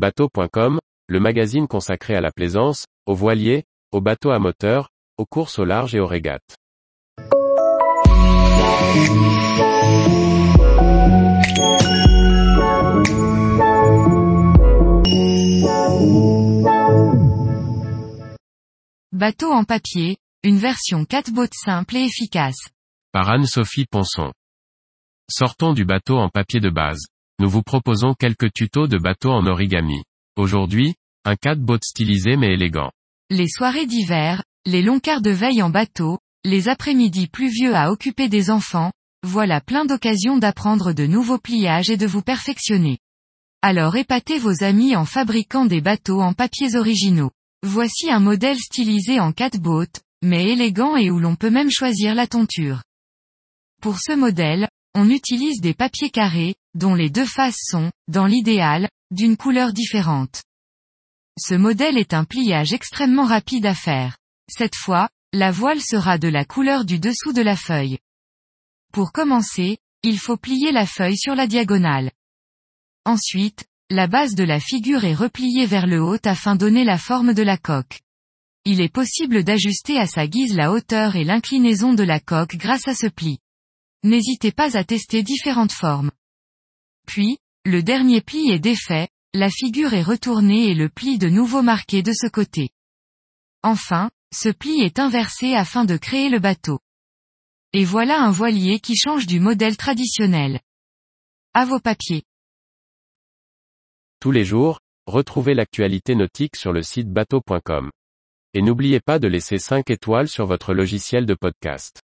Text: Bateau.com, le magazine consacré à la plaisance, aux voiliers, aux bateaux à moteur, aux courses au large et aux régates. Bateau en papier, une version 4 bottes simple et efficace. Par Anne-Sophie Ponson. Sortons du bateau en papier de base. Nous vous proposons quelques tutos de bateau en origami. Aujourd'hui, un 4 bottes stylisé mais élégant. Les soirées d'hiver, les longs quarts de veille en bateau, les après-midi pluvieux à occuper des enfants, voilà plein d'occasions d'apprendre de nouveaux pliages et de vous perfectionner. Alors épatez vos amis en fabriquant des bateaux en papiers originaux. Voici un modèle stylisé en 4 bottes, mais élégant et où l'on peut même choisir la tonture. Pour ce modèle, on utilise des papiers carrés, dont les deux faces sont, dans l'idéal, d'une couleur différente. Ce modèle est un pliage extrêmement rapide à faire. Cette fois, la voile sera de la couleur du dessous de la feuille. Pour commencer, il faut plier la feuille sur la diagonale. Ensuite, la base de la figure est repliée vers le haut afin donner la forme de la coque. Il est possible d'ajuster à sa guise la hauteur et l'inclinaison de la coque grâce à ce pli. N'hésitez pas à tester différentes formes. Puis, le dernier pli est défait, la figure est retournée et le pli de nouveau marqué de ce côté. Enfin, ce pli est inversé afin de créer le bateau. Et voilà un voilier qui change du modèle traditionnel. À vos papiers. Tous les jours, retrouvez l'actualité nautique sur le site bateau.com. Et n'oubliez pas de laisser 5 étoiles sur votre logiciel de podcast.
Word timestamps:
Bateau.com, 0.00 0.80
le 1.08 1.20
magazine 1.20 1.68
consacré 1.68 2.14
à 2.14 2.22
la 2.22 2.32
plaisance, 2.32 2.86
aux 3.04 3.14
voiliers, 3.14 3.64
aux 3.92 4.00
bateaux 4.00 4.30
à 4.30 4.38
moteur, 4.38 4.88
aux 5.18 5.26
courses 5.26 5.58
au 5.58 5.66
large 5.66 5.94
et 5.94 6.00
aux 6.00 6.06
régates. 6.06 6.56
Bateau 19.12 19.52
en 19.52 19.64
papier, 19.64 20.16
une 20.42 20.56
version 20.56 21.04
4 21.04 21.30
bottes 21.30 21.52
simple 21.52 21.98
et 21.98 22.04
efficace. 22.06 22.70
Par 23.12 23.28
Anne-Sophie 23.28 23.84
Ponson. 23.84 24.32
Sortons 25.28 25.74
du 25.74 25.84
bateau 25.84 26.16
en 26.16 26.30
papier 26.30 26.60
de 26.60 26.70
base. 26.70 27.02
Nous 27.40 27.48
vous 27.48 27.62
proposons 27.62 28.12
quelques 28.12 28.52
tutos 28.52 28.86
de 28.86 28.98
bateau 28.98 29.30
en 29.30 29.46
origami. 29.46 30.02
Aujourd'hui, 30.36 30.92
un 31.24 31.36
4 31.36 31.58
bottes 31.58 31.86
stylisé 31.86 32.36
mais 32.36 32.52
élégant. 32.52 32.90
Les 33.30 33.48
soirées 33.48 33.86
d'hiver, 33.86 34.44
les 34.66 34.82
longs 34.82 35.00
quarts 35.00 35.22
de 35.22 35.30
veille 35.30 35.62
en 35.62 35.70
bateau, 35.70 36.18
les 36.44 36.68
après-midi 36.68 37.28
pluvieux 37.28 37.74
à 37.74 37.92
occuper 37.92 38.28
des 38.28 38.50
enfants, 38.50 38.92
voilà 39.26 39.62
plein 39.62 39.86
d'occasions 39.86 40.36
d'apprendre 40.36 40.92
de 40.92 41.06
nouveaux 41.06 41.38
pliages 41.38 41.88
et 41.88 41.96
de 41.96 42.06
vous 42.06 42.20
perfectionner. 42.20 42.98
Alors 43.62 43.96
épatez 43.96 44.38
vos 44.38 44.62
amis 44.62 44.94
en 44.94 45.06
fabriquant 45.06 45.64
des 45.64 45.80
bateaux 45.80 46.20
en 46.20 46.34
papiers 46.34 46.76
originaux. 46.76 47.30
Voici 47.62 48.10
un 48.10 48.20
modèle 48.20 48.58
stylisé 48.58 49.18
en 49.18 49.32
4 49.32 49.58
bottes, 49.58 50.02
mais 50.20 50.50
élégant 50.50 50.94
et 50.94 51.10
où 51.10 51.18
l'on 51.18 51.36
peut 51.36 51.48
même 51.48 51.70
choisir 51.70 52.14
la 52.14 52.26
tonture. 52.26 52.82
Pour 53.80 53.98
ce 53.98 54.14
modèle, 54.14 54.68
on 54.94 55.08
utilise 55.08 55.62
des 55.62 55.72
papiers 55.72 56.10
carrés, 56.10 56.54
dont 56.74 56.94
les 56.94 57.10
deux 57.10 57.26
faces 57.26 57.60
sont, 57.60 57.90
dans 58.08 58.26
l'idéal, 58.26 58.88
d'une 59.10 59.36
couleur 59.36 59.72
différente. 59.72 60.42
Ce 61.38 61.54
modèle 61.54 61.98
est 61.98 62.14
un 62.14 62.24
pliage 62.24 62.72
extrêmement 62.72 63.24
rapide 63.24 63.66
à 63.66 63.74
faire. 63.74 64.16
Cette 64.48 64.76
fois, 64.76 65.08
la 65.32 65.50
voile 65.50 65.80
sera 65.80 66.18
de 66.18 66.28
la 66.28 66.44
couleur 66.44 66.84
du 66.84 66.98
dessous 66.98 67.32
de 67.32 67.42
la 67.42 67.56
feuille. 67.56 67.98
Pour 68.92 69.12
commencer, 69.12 69.78
il 70.02 70.18
faut 70.18 70.36
plier 70.36 70.72
la 70.72 70.86
feuille 70.86 71.16
sur 71.16 71.34
la 71.34 71.46
diagonale. 71.46 72.10
Ensuite, 73.04 73.64
la 73.90 74.06
base 74.06 74.34
de 74.34 74.44
la 74.44 74.60
figure 74.60 75.04
est 75.04 75.14
repliée 75.14 75.66
vers 75.66 75.86
le 75.86 76.02
haut 76.02 76.18
afin 76.24 76.56
donner 76.56 76.84
la 76.84 76.98
forme 76.98 77.34
de 77.34 77.42
la 77.42 77.56
coque. 77.56 78.00
Il 78.64 78.80
est 78.80 78.92
possible 78.92 79.42
d'ajuster 79.42 79.98
à 79.98 80.06
sa 80.06 80.26
guise 80.26 80.54
la 80.54 80.70
hauteur 80.70 81.16
et 81.16 81.24
l'inclinaison 81.24 81.94
de 81.94 82.02
la 82.02 82.20
coque 82.20 82.56
grâce 82.56 82.88
à 82.88 82.94
ce 82.94 83.06
pli. 83.06 83.38
N'hésitez 84.02 84.52
pas 84.52 84.76
à 84.76 84.84
tester 84.84 85.22
différentes 85.22 85.72
formes. 85.72 86.10
Puis, 87.10 87.38
le 87.64 87.82
dernier 87.82 88.20
pli 88.20 88.52
est 88.52 88.60
défait, 88.60 89.08
la 89.34 89.50
figure 89.50 89.94
est 89.94 90.02
retournée 90.04 90.70
et 90.70 90.74
le 90.74 90.88
pli 90.88 91.18
de 91.18 91.28
nouveau 91.28 91.60
marqué 91.60 92.04
de 92.04 92.12
ce 92.12 92.28
côté. 92.28 92.70
Enfin, 93.64 94.12
ce 94.32 94.48
pli 94.48 94.82
est 94.82 95.00
inversé 95.00 95.54
afin 95.54 95.84
de 95.84 95.96
créer 95.96 96.28
le 96.28 96.38
bateau. 96.38 96.78
Et 97.72 97.84
voilà 97.84 98.22
un 98.22 98.30
voilier 98.30 98.78
qui 98.78 98.94
change 98.94 99.26
du 99.26 99.40
modèle 99.40 99.76
traditionnel. 99.76 100.60
À 101.52 101.64
vos 101.64 101.80
papiers. 101.80 102.22
Tous 104.20 104.30
les 104.30 104.44
jours, 104.44 104.78
retrouvez 105.08 105.54
l'actualité 105.54 106.14
nautique 106.14 106.54
sur 106.54 106.72
le 106.72 106.84
site 106.84 107.08
bateau.com. 107.08 107.90
Et 108.54 108.62
n'oubliez 108.62 109.00
pas 109.00 109.18
de 109.18 109.26
laisser 109.26 109.58
5 109.58 109.90
étoiles 109.90 110.28
sur 110.28 110.46
votre 110.46 110.74
logiciel 110.74 111.26
de 111.26 111.34
podcast. 111.34 112.02